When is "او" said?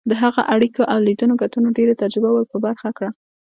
0.91-0.97